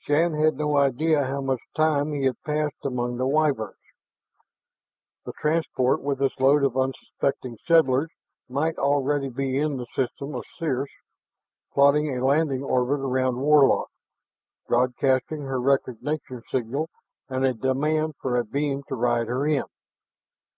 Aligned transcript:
Shann 0.00 0.34
had 0.34 0.56
no 0.58 0.76
idea 0.76 1.24
how 1.24 1.40
much 1.40 1.62
time 1.74 2.12
he 2.12 2.24
had 2.24 2.38
passed 2.42 2.84
among 2.84 3.16
the 3.16 3.26
Wyverns; 3.26 3.78
the 5.24 5.32
transport 5.32 6.02
with 6.02 6.20
its 6.20 6.38
load 6.38 6.62
of 6.62 6.76
unsuspecting 6.76 7.56
settlers 7.66 8.10
might 8.50 8.76
already 8.76 9.30
be 9.30 9.56
in 9.58 9.78
the 9.78 9.86
system 9.96 10.34
of 10.34 10.44
Circe, 10.58 10.90
plotting 11.72 12.14
a 12.14 12.22
landing 12.22 12.62
orbit 12.62 13.00
around 13.00 13.38
Warlock, 13.40 13.88
broadcasting 14.66 15.40
her 15.44 15.58
recognition 15.58 16.42
signal 16.50 16.90
and 17.30 17.46
a 17.46 17.54
demand 17.54 18.16
for 18.20 18.36
a 18.36 18.44
beam 18.44 18.82
to 18.88 18.94
ride 18.94 19.28
her 19.28 19.46
in. 19.46 19.64